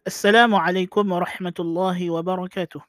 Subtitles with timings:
[0.00, 2.80] Assalamualaikum warahmatullahi wabarakatuh.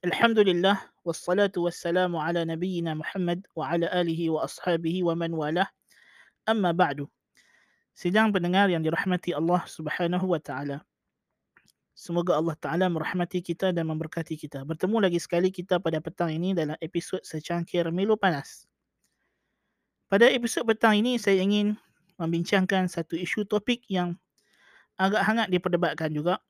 [0.00, 5.68] Alhamdulillah wassalatu wassalamu ala nabiyyina Muhammad wa ala alihi wa ashabihi wa man walah.
[6.48, 7.04] Amma ba'du.
[7.92, 10.80] Sidang pendengar yang dirahmati Allah Subhanahu wa taala.
[11.92, 14.64] Semoga Allah taala merahmati kita dan memberkati kita.
[14.64, 18.64] Bertemu lagi sekali kita pada petang ini dalam episod secangkir Milo panas.
[20.08, 21.76] Pada episod petang ini saya ingin
[22.16, 24.16] membincangkan satu isu topik yang
[25.00, 26.40] agak hangat diperdebatkan juga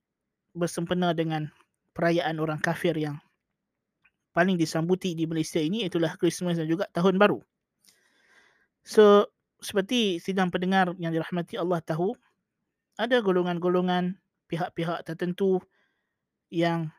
[0.53, 1.49] bersempena dengan
[1.96, 3.17] perayaan orang kafir yang
[4.33, 7.45] paling disambuti di Malaysia ini itulah Christmas dan juga Tahun Baru.
[8.83, 9.29] So,
[9.63, 12.17] seperti sidang pendengar yang dirahmati Allah tahu,
[12.99, 14.19] ada golongan-golongan
[14.50, 15.63] pihak-pihak tertentu
[16.53, 16.91] yang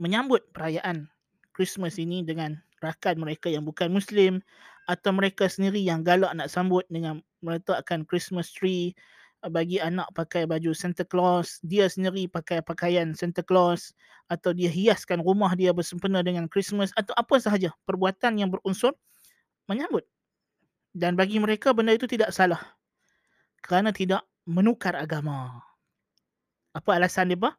[0.00, 1.10] menyambut perayaan
[1.52, 4.42] Christmas ini dengan rakan mereka yang bukan Muslim
[4.86, 8.94] atau mereka sendiri yang galak nak sambut dengan meletakkan Christmas tree
[9.46, 13.94] bagi anak pakai baju Santa Claus, dia sendiri pakai pakaian Santa Claus
[14.26, 18.92] atau dia hiaskan rumah dia bersempena dengan Christmas atau apa sahaja perbuatan yang berunsur
[19.70, 20.02] menyambut
[20.96, 22.60] dan bagi mereka benda itu tidak salah
[23.62, 25.62] kerana tidak menukar agama.
[26.72, 27.54] Apa alasan dia?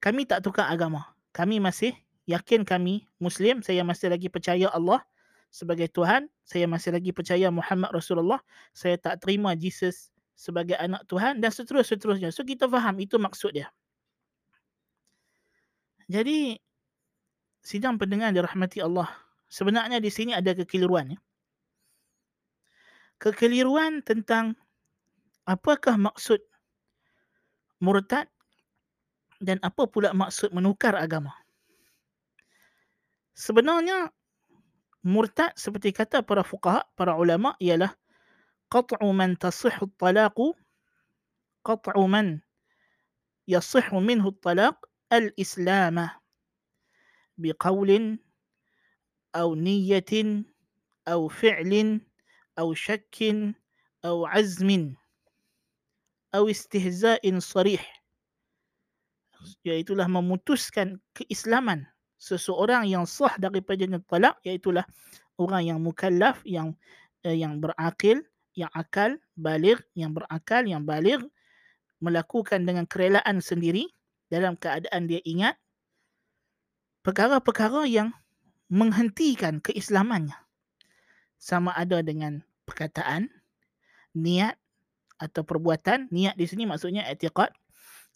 [0.00, 1.12] Kami tak tukar agama.
[1.34, 1.92] Kami masih
[2.24, 3.60] yakin kami Muslim.
[3.60, 5.02] Saya masih lagi percaya Allah
[5.52, 6.28] sebagai Tuhan.
[6.44, 8.40] Saya masih lagi percaya Muhammad Rasulullah.
[8.72, 12.32] Saya tak terima Jesus sebagai anak Tuhan dan seterus-seterusnya.
[12.32, 13.68] So kita faham itu maksud dia.
[16.08, 16.56] Jadi
[17.60, 19.12] sidang pendengar dirahmati Allah.
[19.52, 21.20] Sebenarnya di sini ada kekeliruan ya
[23.20, 24.56] kekeliruan tentang
[25.44, 26.40] apakah maksud
[27.78, 28.26] murtad
[29.38, 31.36] dan apa pula maksud menukar agama.
[33.36, 34.08] Sebenarnya
[35.04, 37.92] murtad seperti kata para fuqaha, para ulama ialah
[38.70, 40.38] qat'u man tasihhu at-talaq
[41.66, 42.40] qat'u man
[43.46, 44.78] yasihhu minhu at-talaq
[45.10, 46.08] al-islam
[47.36, 48.18] biqawlin
[49.36, 50.42] أو نية
[51.08, 52.00] أو فعل
[52.58, 53.16] أو شك
[54.04, 54.94] أو عزم
[56.34, 58.00] أو استهزاء صريح
[59.64, 61.88] iaitulah memutuskan keislaman
[62.20, 64.84] seseorang yang sah daripada talak iaitulah
[65.40, 66.76] orang yang mukallaf yang
[67.24, 68.20] uh, yang berakil
[68.54, 71.22] yang akal baligh yang berakal yang baligh
[72.02, 73.86] melakukan dengan kerelaan sendiri
[74.32, 75.54] dalam keadaan dia ingat
[77.04, 78.14] perkara-perkara yang
[78.70, 80.38] menghentikan keislamannya
[81.40, 83.26] sama ada dengan perkataan,
[84.14, 84.54] niat
[85.18, 86.06] atau perbuatan.
[86.12, 87.50] Niat di sini maksudnya i'tiqad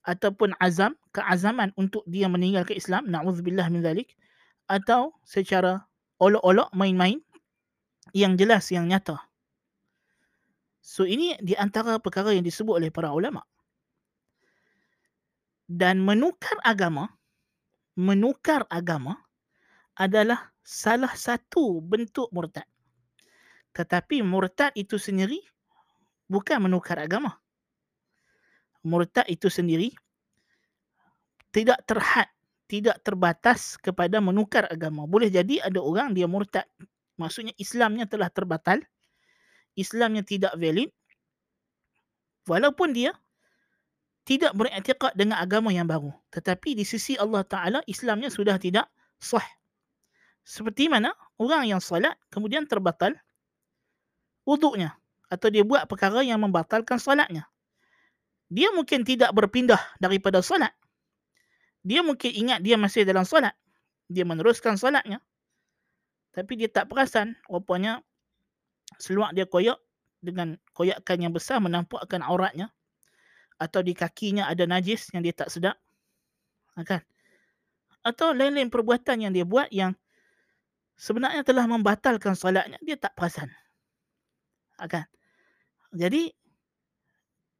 [0.04, 4.12] ataupun azam, keazaman untuk dia meninggal ke Islam, na'udzubillah min zalik
[4.68, 5.88] atau secara
[6.20, 7.18] olok-olok main-main
[8.12, 9.18] yang jelas yang nyata.
[10.84, 13.40] So ini di antara perkara yang disebut oleh para ulama.
[15.64, 17.08] Dan menukar agama,
[17.96, 19.16] menukar agama
[19.96, 22.68] adalah salah satu bentuk murtad.
[23.72, 25.40] Tetapi murtad itu sendiri
[26.28, 27.32] bukan menukar agama.
[28.84, 29.88] Murtad itu sendiri
[31.48, 32.28] tidak terhad,
[32.68, 35.08] tidak terbatas kepada menukar agama.
[35.08, 36.68] Boleh jadi ada orang dia murtad.
[37.16, 38.84] Maksudnya Islamnya telah terbatal.
[39.74, 40.90] Islamnya tidak valid.
[42.44, 43.14] Walaupun dia
[44.24, 46.12] tidak beriktikad dengan agama yang baru.
[46.32, 48.88] Tetapi di sisi Allah Ta'ala Islamnya sudah tidak
[49.20, 49.44] sah.
[50.44, 53.16] Seperti mana orang yang salat kemudian terbatal
[54.44, 54.96] wuduknya
[55.32, 57.48] atau dia buat perkara yang membatalkan solatnya.
[58.52, 60.72] Dia mungkin tidak berpindah daripada solat.
[61.84, 63.56] Dia mungkin ingat dia masih dalam solat.
[64.08, 65.20] Dia meneruskan solatnya.
[66.32, 68.04] Tapi dia tak perasan rupanya
[69.00, 69.78] seluar dia koyak
[70.24, 72.72] dengan koyakan yang besar menampakkan auratnya
[73.60, 75.76] atau di kakinya ada najis yang dia tak sedap.
[76.74, 77.00] Ha, kan?
[78.02, 79.94] Atau lain-lain perbuatan yang dia buat yang
[80.98, 83.50] sebenarnya telah membatalkan solatnya, dia tak perasan
[84.90, 85.06] kan
[85.94, 86.34] jadi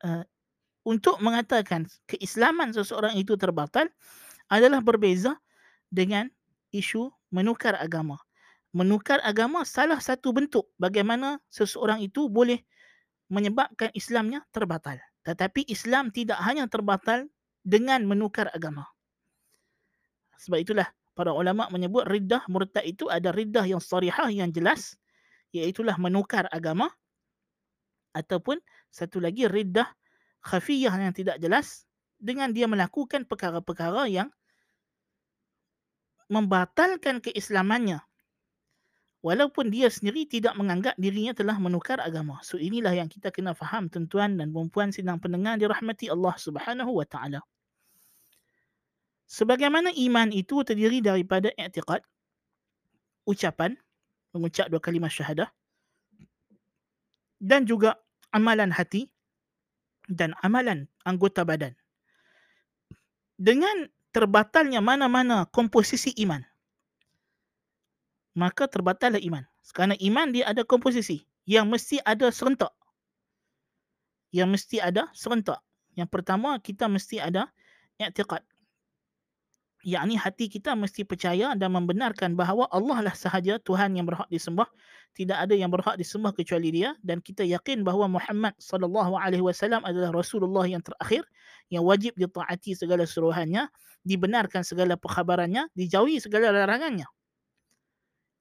[0.02, 0.24] uh,
[0.84, 3.88] untuk mengatakan keislaman seseorang itu terbatal
[4.50, 5.38] adalah berbeza
[5.88, 6.28] dengan
[6.74, 8.18] isu menukar agama
[8.74, 12.58] menukar agama salah satu bentuk bagaimana seseorang itu boleh
[13.30, 14.98] menyebabkan Islamnya terbatal.
[15.24, 17.30] Tetapi Islam tidak hanya terbatal
[17.64, 18.84] dengan menukar agama.
[20.36, 24.98] Sebab itulah para ulama menyebut riddah murtad itu ada riddah yang sarihah yang jelas
[25.54, 26.90] iaitu menukar agama
[28.12, 28.58] ataupun
[28.90, 29.86] satu lagi riddah
[30.42, 31.86] khafiyah yang tidak jelas
[32.18, 34.28] dengan dia melakukan perkara-perkara yang
[36.26, 38.02] membatalkan keislamannya
[39.24, 42.44] walaupun dia sendiri tidak menganggap dirinya telah menukar agama.
[42.44, 47.08] So inilah yang kita kena faham tuan-tuan dan puan-puan sidang pendengar dirahmati Allah Subhanahu wa
[47.08, 47.40] taala.
[49.24, 52.04] Sebagaimana iman itu terdiri daripada i'tiqad,
[53.24, 53.72] ucapan,
[54.36, 55.48] mengucap dua kalimah syahadah,
[57.40, 57.96] dan juga
[58.28, 59.08] amalan hati
[60.04, 61.72] dan amalan anggota badan.
[63.40, 66.44] Dengan terbatalnya mana-mana komposisi iman,
[68.34, 69.46] maka terbatallah iman.
[69.74, 72.74] Kerana iman dia ada komposisi yang mesti ada serentak.
[74.34, 75.62] Yang mesti ada serentak.
[75.94, 77.48] Yang pertama, kita mesti ada
[78.02, 78.42] i'tiqad.
[79.84, 84.64] Yakni hati kita mesti percaya dan membenarkan bahawa Allah lah sahaja Tuhan yang berhak disembah.
[85.12, 86.96] Tidak ada yang berhak disembah kecuali dia.
[87.04, 89.12] Dan kita yakin bahawa Muhammad SAW
[89.84, 91.28] adalah Rasulullah yang terakhir.
[91.68, 93.68] Yang wajib ditaati segala suruhannya.
[94.08, 95.68] Dibenarkan segala perkhabarannya.
[95.76, 97.04] Dijauhi segala larangannya.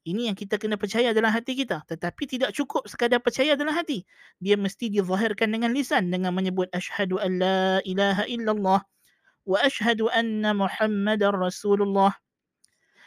[0.04, 1.88] Ini yang kita kena percaya dalam hati kita.
[1.88, 4.04] Tetapi tidak cukup sekadar percaya dalam hati.
[4.44, 6.12] Dia mesti dizahirkan dengan lisan.
[6.12, 8.80] Dengan menyebut Ashhadu an la ilaha illallah
[9.48, 12.12] wa ashhadu anna muhammadar rasulullah.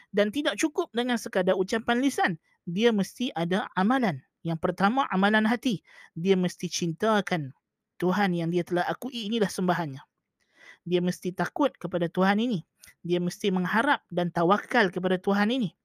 [0.09, 2.33] Dan tidak cukup dengan sekadar ucapan lisan.
[2.65, 4.25] Dia mesti ada amalan.
[4.41, 5.85] Yang pertama amalan hati.
[6.17, 7.53] Dia mesti cintakan
[8.01, 9.29] Tuhan yang dia telah akui.
[9.29, 10.01] Inilah sembahannya.
[10.89, 12.65] Dia mesti takut kepada Tuhan ini.
[13.05, 15.77] Dia mesti mengharap dan tawakal kepada Tuhan ini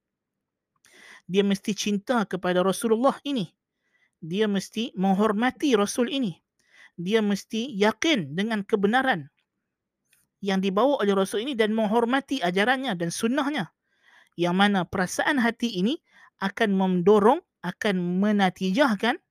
[1.26, 3.50] dia mesti cinta kepada Rasulullah ini
[4.22, 6.38] dia mesti menghormati Rasul ini
[6.98, 9.32] dia mesti yakin dengan kebenaran
[10.42, 13.70] yang dibawa oleh Rasul ini dan menghormati ajarannya dan sunnahnya.
[14.34, 16.02] Yang mana perasaan hati ini
[16.42, 19.22] akan mendorong, akan menatijahkan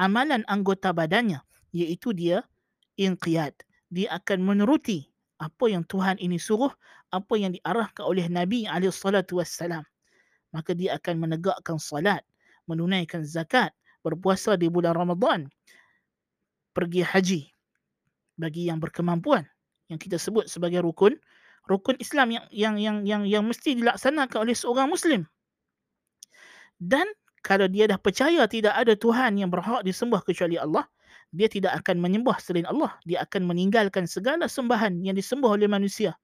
[0.00, 1.44] amalan anggota badannya.
[1.76, 2.48] Iaitu dia
[2.96, 3.52] inqiyad.
[3.92, 6.72] Dia akan menuruti apa yang Tuhan ini suruh,
[7.12, 9.84] apa yang diarahkan oleh Nabi SAW.
[10.52, 12.20] Maka dia akan menegakkan salat,
[12.68, 13.72] menunaikan zakat,
[14.04, 15.48] berpuasa di bulan Ramadan,
[16.76, 17.40] pergi haji
[18.36, 19.44] bagi yang berkemampuan
[19.92, 21.16] yang kita sebut sebagai rukun
[21.68, 25.28] rukun Islam yang yang yang yang yang mesti dilaksanakan oleh seorang muslim.
[26.82, 27.06] Dan
[27.44, 30.86] kalau dia dah percaya tidak ada Tuhan yang berhak disembah kecuali Allah,
[31.30, 32.98] dia tidak akan menyembah selain Allah.
[33.06, 36.18] Dia akan meninggalkan segala sembahan yang disembah oleh manusia.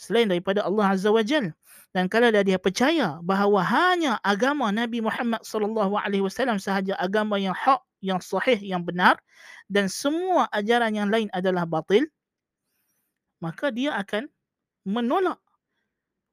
[0.00, 1.52] Selain daripada Allah Azza wa Jal.
[1.92, 7.52] Dan kalau dia percaya bahawa hanya agama Nabi Muhammad sallallahu alaihi wasallam sahaja agama yang
[7.52, 9.20] hak, yang sahih, yang benar
[9.68, 12.06] dan semua ajaran yang lain adalah batil,
[13.44, 14.30] maka dia akan
[14.88, 15.42] menolak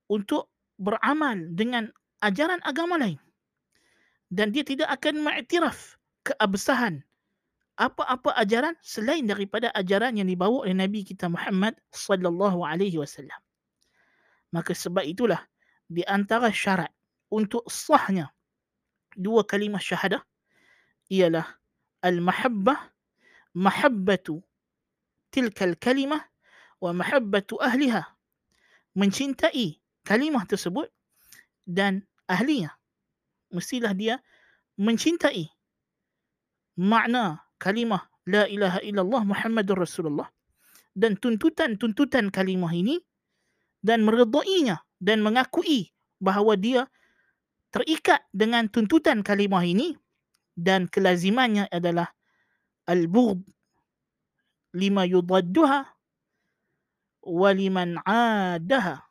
[0.08, 0.48] untuk
[0.80, 1.92] beramal dengan
[2.24, 3.19] ajaran agama lain
[4.31, 7.02] dan dia tidak akan mengiktiraf keabsahan
[7.78, 13.38] apa-apa ajaran selain daripada ajaran yang dibawa oleh Nabi kita Muhammad sallallahu alaihi wasallam.
[14.56, 15.44] Maka sebab itulah
[15.88, 16.92] di antara syarat
[17.32, 18.32] untuk sahnya
[19.18, 20.24] dua kalimah syahadah
[21.12, 21.48] ialah
[22.04, 22.94] al-mahabbah
[23.58, 24.40] mahabbatu
[25.34, 26.22] tilka al-kalimah
[26.80, 28.06] wa mahabbatu ahliha.
[28.98, 30.90] Mencintai kalimah tersebut
[31.68, 32.74] dan ahlinya.
[33.54, 34.20] Mestilah dia
[34.78, 35.50] mencintai
[36.78, 40.30] makna kalimah la ilaha illallah muhammadur rasulullah
[40.94, 43.02] dan tuntutan-tuntutan kalimah ini
[43.88, 46.92] dan meredainya dan mengakui bahawa dia
[47.72, 49.95] terikat dengan tuntutan kalimah ini
[50.60, 52.12] dan kelazimannya adalah
[52.89, 53.48] al-bughd
[54.75, 55.88] lima yudadduha
[57.23, 59.07] waliman adaha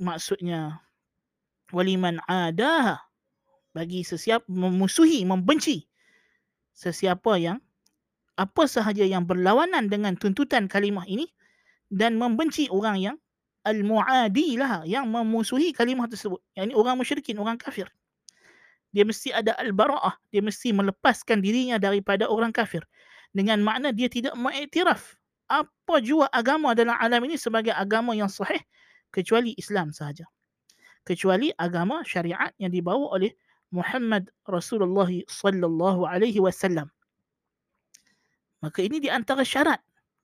[0.00, 0.80] maksudnya
[1.74, 3.02] waliman adaha
[3.74, 5.90] bagi sesiapa memusuhi membenci
[6.78, 7.58] sesiapa yang
[8.38, 11.30] apa sahaja yang berlawanan dengan tuntutan kalimah ini
[11.94, 13.16] dan membenci orang yang
[13.62, 17.86] al-muadi lah yang memusuhi kalimah tersebut yakni orang musyrikin orang kafir
[18.90, 22.82] dia mesti ada al-bara'ah dia mesti melepaskan dirinya daripada orang kafir
[23.30, 25.16] dengan makna dia tidak mengiktiraf
[25.48, 28.60] apa jua agama dalam alam ini sebagai agama yang sahih
[29.12, 30.26] kecuali Islam sahaja.
[31.04, 33.36] Kecuali agama syariat yang dibawa oleh
[33.70, 36.88] Muhammad Rasulullah sallallahu alaihi wasallam.
[38.64, 39.78] Maka ini di antara syarat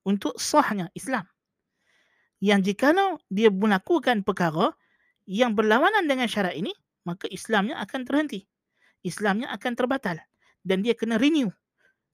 [0.09, 1.29] untuk sahnya Islam.
[2.40, 2.97] Yang jika
[3.28, 4.73] dia melakukan perkara
[5.28, 6.73] yang berlawanan dengan syarat ini,
[7.04, 8.49] maka Islamnya akan terhenti.
[9.04, 10.16] Islamnya akan terbatal.
[10.61, 11.52] Dan dia kena renew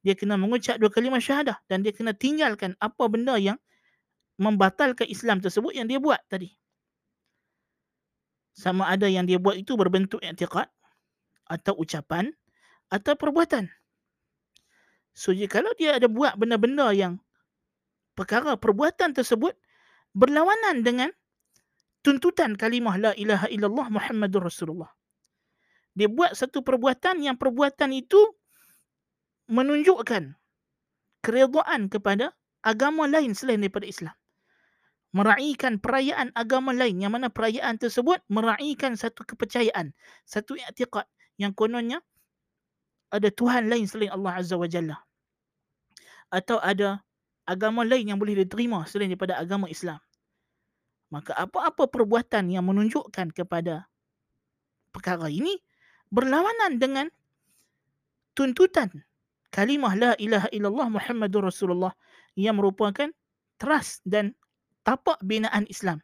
[0.07, 3.59] dia kena mengucap dua kalimah syahadah dan dia kena tinggalkan apa benda yang
[4.39, 6.55] membatalkan Islam tersebut yang dia buat tadi.
[8.55, 10.71] Sama ada yang dia buat itu berbentuk i'tiqad
[11.51, 12.31] atau ucapan
[12.87, 13.67] atau perbuatan.
[15.11, 17.19] So kalau dia ada buat benda-benda yang
[18.15, 19.59] perkara perbuatan tersebut
[20.17, 21.13] berlawanan dengan
[22.01, 24.89] tuntutan kalimah la ilaha illallah Muhammadur Rasulullah.
[25.93, 28.21] Dia buat satu perbuatan yang perbuatan itu
[29.53, 30.33] menunjukkan
[31.21, 32.33] keredaan kepada
[32.65, 34.17] agama lain selain daripada Islam.
[35.17, 39.97] meraihkan perayaan agama lain yang mana perayaan tersebut meraihkan satu kepercayaan,
[40.29, 41.09] satu i'tiqad
[41.41, 42.05] yang kononnya
[43.09, 45.01] ada Tuhan lain selain Allah Azza wa Jalla.
[46.29, 47.01] Atau ada
[47.49, 49.97] agama lain yang boleh diterima selain daripada agama Islam.
[51.13, 53.87] Maka apa-apa perbuatan yang menunjukkan kepada
[54.91, 55.55] perkara ini
[56.11, 57.07] berlawanan dengan
[58.35, 58.91] tuntutan
[59.55, 61.95] kalimah la ilaha illallah Muhammadur Rasulullah
[62.35, 63.09] yang merupakan
[63.57, 64.35] trust dan
[64.83, 66.03] tapak binaan Islam.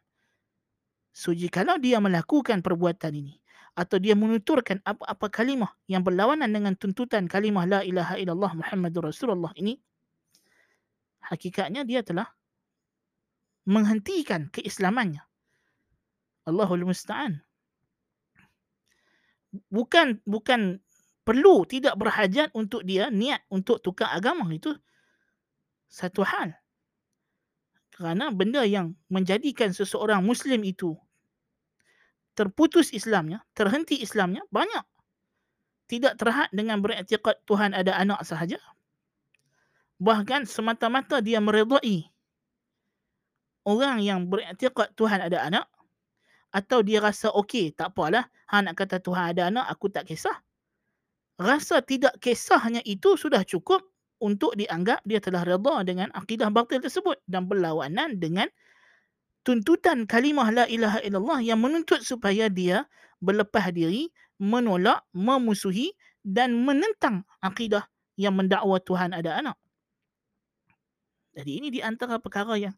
[1.13, 3.37] So jikalau dia melakukan perbuatan ini
[3.73, 9.53] atau dia menuturkan apa-apa kalimah yang berlawanan dengan tuntutan kalimah la ilaha illallah Muhammadur Rasulullah
[9.57, 9.77] ini
[11.25, 12.29] hakikatnya dia telah
[13.63, 15.23] menghentikan keislamannya.
[16.43, 17.39] Allahul musta'an.
[19.69, 20.81] Bukan bukan
[21.23, 24.75] perlu tidak berhajat untuk dia niat untuk tukar agama itu
[25.87, 26.57] satu hal
[27.93, 30.97] kerana benda yang menjadikan seseorang Muslim itu
[32.33, 34.81] terputus Islamnya, terhenti Islamnya, banyak.
[35.85, 38.57] Tidak terhad dengan beriktikad Tuhan ada anak sahaja.
[40.01, 42.09] Bahkan semata-mata dia meredai
[43.63, 45.65] orang yang beriktikad Tuhan ada anak
[46.53, 50.37] atau dia rasa okey, tak apalah, ha nak kata Tuhan ada anak, aku tak kisah.
[51.41, 53.81] Rasa tidak kisahnya itu sudah cukup
[54.21, 58.47] untuk dianggap dia telah redha dengan akidah batil tersebut dan berlawanan dengan
[59.41, 62.85] tuntutan kalimah la ilaha illallah yang menuntut supaya dia
[63.19, 65.91] berlepas diri, menolak, memusuhi
[66.21, 67.83] dan menentang akidah
[68.15, 69.57] yang mendakwa Tuhan ada anak.
[71.33, 72.77] Jadi ini di antara perkara yang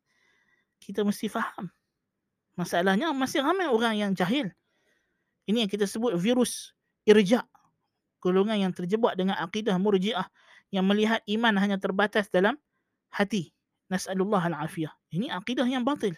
[0.82, 1.72] kita mesti faham.
[2.56, 4.48] Masalahnya masih ramai orang yang jahil.
[5.46, 6.72] Ini yang kita sebut virus
[7.04, 7.44] irja.
[8.24, 10.26] Golongan yang terjebak dengan akidah murjiah
[10.74, 12.58] yang melihat iman hanya terbatas dalam
[13.14, 13.54] hati.
[13.92, 14.90] Nas'alullah al-afiyah.
[15.14, 16.18] Ini akidah yang batil.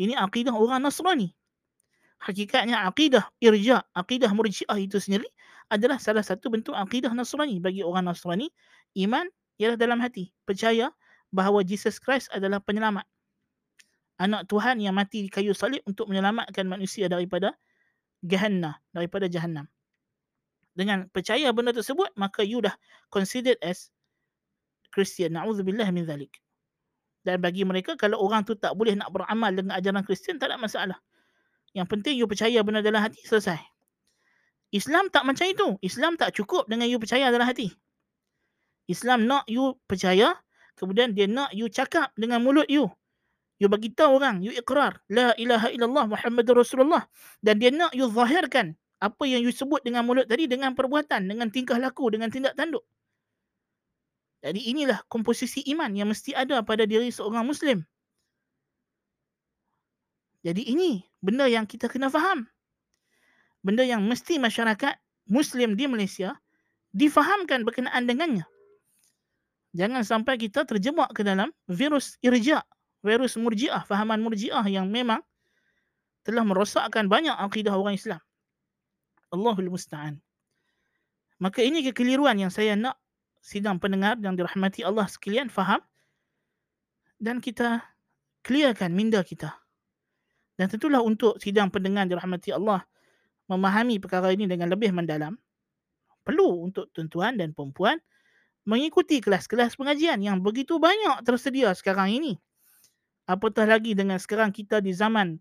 [0.00, 1.36] Ini akidah orang Nasrani.
[2.22, 5.26] Hakikatnya akidah irja, akidah murji'ah itu sendiri
[5.68, 7.60] adalah salah satu bentuk akidah Nasrani.
[7.60, 8.48] Bagi orang Nasrani,
[9.04, 9.28] iman
[9.60, 10.32] ialah dalam hati.
[10.48, 10.88] Percaya
[11.28, 13.04] bahawa Jesus Christ adalah penyelamat.
[14.22, 17.58] Anak Tuhan yang mati di kayu salib untuk menyelamatkan manusia daripada
[18.22, 19.66] Gehenna, daripada Jahannam.
[20.78, 22.70] Dengan percaya benda tersebut maka you dah
[23.10, 23.90] considered as
[24.94, 25.34] Christian.
[25.34, 26.30] Naudzubillah min zalik.
[27.26, 30.58] Dan bagi mereka kalau orang tu tak boleh nak beramal dengan ajaran Kristian tak ada
[30.58, 30.98] masalah.
[31.74, 33.58] Yang penting you percaya benda dalam hati selesai.
[34.70, 35.68] Islam tak macam itu.
[35.82, 37.74] Islam tak cukup dengan you percaya dalam hati.
[38.86, 40.38] Islam nak you percaya
[40.78, 42.86] kemudian dia nak you cakap dengan mulut you
[43.62, 47.06] you bagi tahu orang you ikrar la ilaha illallah muhammadur rasulullah
[47.46, 51.50] dan dia nak you zahirkan apa yang you sebut dengan mulut tadi dengan perbuatan, dengan
[51.50, 52.86] tingkah laku, dengan tindak tanduk.
[54.46, 57.82] Jadi inilah komposisi iman yang mesti ada pada diri seorang Muslim.
[60.46, 62.46] Jadi ini benda yang kita kena faham.
[63.62, 66.38] Benda yang mesti masyarakat Muslim di Malaysia
[66.94, 68.46] difahamkan berkenaan dengannya.
[69.74, 72.66] Jangan sampai kita terjebak ke dalam virus irja,
[73.02, 75.20] virus murjiah, fahaman murjiah yang memang
[76.22, 78.22] telah merosakkan banyak akidah orang Islam.
[79.34, 80.22] Allahul Musta'an.
[81.42, 82.94] Maka ini kekeliruan yang saya nak
[83.42, 85.82] sidang pendengar yang dirahmati Allah sekalian faham
[87.18, 87.82] dan kita
[88.46, 89.50] clearkan minda kita.
[90.54, 92.86] Dan tentulah untuk sidang pendengar dirahmati Allah
[93.50, 95.34] memahami perkara ini dengan lebih mendalam,
[96.22, 97.98] perlu untuk tuan-tuan dan perempuan
[98.62, 102.38] mengikuti kelas-kelas pengajian yang begitu banyak tersedia sekarang ini.
[103.32, 105.40] Apatah lagi dengan sekarang kita di zaman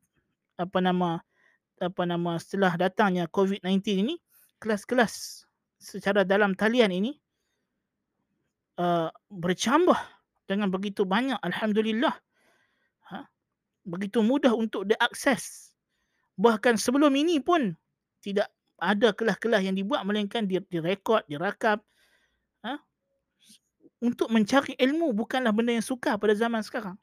[0.55, 1.19] apa nama
[1.83, 4.15] apa nama setelah datangnya COVID-19 ini
[4.63, 5.43] kelas-kelas
[5.75, 7.19] secara dalam talian ini
[8.79, 10.00] uh, bercambah
[10.48, 12.15] dengan begitu banyak alhamdulillah
[13.12, 13.27] ha?
[13.83, 15.75] begitu mudah untuk diakses
[16.39, 17.75] bahkan sebelum ini pun
[18.24, 18.48] tidak
[18.79, 21.81] ada kelas-kelas yang dibuat melainkan direkod dirakam
[22.63, 22.79] ha?
[24.00, 26.95] untuk mencari ilmu bukanlah benda yang sukar pada zaman sekarang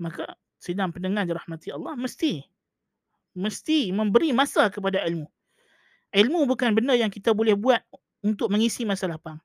[0.00, 2.42] maka sidang pendengar dirahmati Allah mesti
[3.36, 5.28] mesti memberi masa kepada ilmu.
[6.10, 7.78] Ilmu bukan benda yang kita boleh buat
[8.26, 9.38] untuk mengisi masa lapang.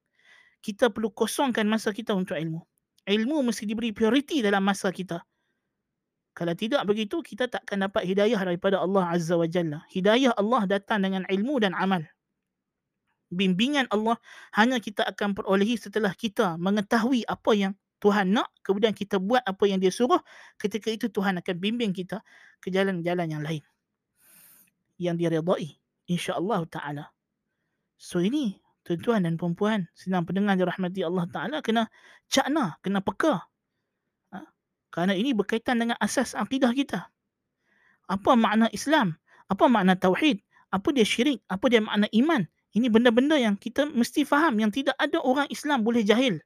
[0.65, 2.65] Kita perlu kosongkan masa kita untuk ilmu.
[3.05, 5.21] Ilmu mesti diberi prioriti dalam masa kita.
[6.35, 9.85] Kalau tidak begitu, kita tak akan dapat hidayah daripada Allah Azza wa Jalla.
[9.93, 12.03] Hidayah Allah datang dengan ilmu dan amal.
[13.29, 14.17] Bimbingan Allah
[14.57, 17.73] hanya kita akan perolehi setelah kita mengetahui apa yang
[18.05, 20.21] Tuhan nak, kemudian kita buat apa yang dia suruh.
[20.61, 22.21] Ketika itu Tuhan akan bimbing kita
[22.61, 23.65] ke jalan-jalan yang lain
[25.01, 27.05] yang diredai insya-Allah taala.
[27.97, 31.89] So ini tuan-tuan dan puan-puan sedang pendengar dirahmati Allah taala kena
[32.29, 33.41] cakna, kena peka.
[34.29, 34.39] Ha?
[34.93, 37.09] Kerana ini berkaitan dengan asas akidah kita.
[38.05, 39.17] Apa makna Islam?
[39.49, 40.45] Apa makna tauhid?
[40.69, 41.41] Apa dia syirik?
[41.49, 42.45] Apa dia makna iman?
[42.75, 46.43] Ini benda-benda yang kita mesti faham yang tidak ada orang Islam boleh jahil.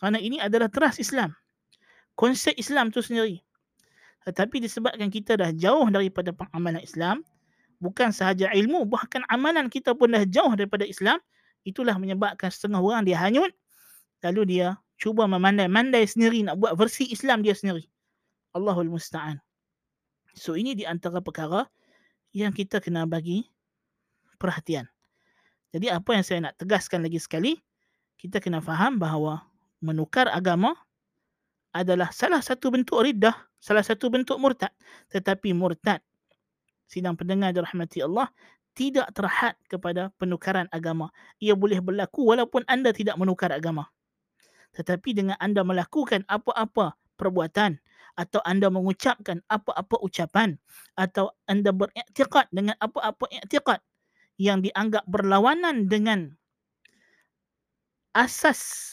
[0.00, 1.36] Kerana ini adalah teras Islam.
[2.16, 3.44] Konsep Islam tu sendiri.
[4.24, 7.20] Tetapi disebabkan kita dah jauh daripada pengamalan Islam,
[7.80, 11.20] bukan sahaja ilmu, bahkan amalan kita pun dah jauh daripada Islam,
[11.64, 13.52] itulah menyebabkan setengah orang dia hanyut,
[14.24, 17.88] lalu dia cuba memandai-mandai sendiri nak buat versi Islam dia sendiri.
[18.52, 19.40] Allahul Musta'an.
[20.36, 21.64] So ini di antara perkara
[22.36, 23.48] yang kita kena bagi
[24.36, 24.86] perhatian.
[25.72, 27.56] Jadi apa yang saya nak tegaskan lagi sekali,
[28.20, 29.49] kita kena faham bahawa
[29.80, 30.76] menukar agama
[31.72, 34.72] adalah salah satu bentuk riddah, salah satu bentuk murtad.
[35.12, 36.00] Tetapi murtad,
[36.86, 38.28] sidang pendengar dirahmati Allah,
[38.74, 41.10] tidak terhad kepada penukaran agama.
[41.42, 43.86] Ia boleh berlaku walaupun anda tidak menukar agama.
[44.74, 47.82] Tetapi dengan anda melakukan apa-apa perbuatan
[48.14, 50.58] atau anda mengucapkan apa-apa ucapan
[50.98, 53.82] atau anda beriktikad dengan apa-apa iktikad
[54.40, 56.34] yang dianggap berlawanan dengan
[58.16, 58.90] asas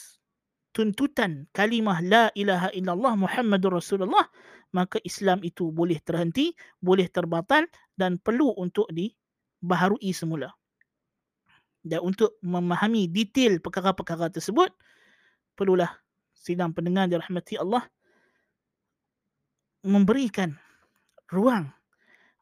[0.77, 4.29] tuntutan kalimah la ilaha illallah Muhammadur Rasulullah
[4.77, 7.65] maka Islam itu boleh terhenti, boleh terbatal
[7.97, 10.53] dan perlu untuk dibaharui semula.
[11.81, 14.69] Dan untuk memahami detail perkara-perkara tersebut
[15.57, 15.89] perlulah
[16.35, 17.81] sidang pendengar dirahmati Allah
[19.81, 20.53] memberikan
[21.31, 21.71] ruang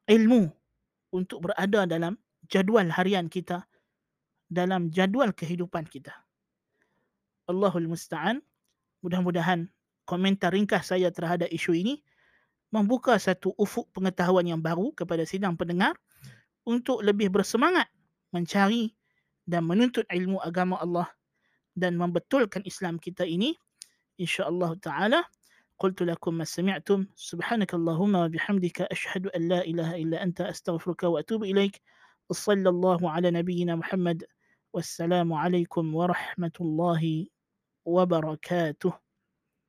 [0.10, 0.50] ilmu
[1.14, 3.70] untuk berada dalam jadual harian kita
[4.50, 6.25] dalam jadual kehidupan kita.
[7.49, 8.39] Allahul Musta'an.
[9.01, 9.67] Mudah-mudahan
[10.05, 12.03] komentar ringkas saya terhadap isu ini
[12.71, 15.99] membuka satu ufuk pengetahuan yang baru kepada sidang pendengar
[16.63, 17.91] untuk lebih bersemangat
[18.31, 18.95] mencari
[19.47, 21.11] dan menuntut ilmu agama Allah
[21.75, 23.59] dan membetulkan Islam kita ini
[24.19, 25.23] insyaallah taala
[25.81, 31.49] قلت لكم ما سمعتم سبحانك اللهم وبحمدك أشهد أن لا إله إلا أنت أستغفرك وأتوب
[31.49, 31.81] إليك
[32.29, 34.29] وصلى الله على نبينا محمد
[34.77, 37.27] والسلام عليكم ورحمة الله
[37.86, 38.94] وبركاته.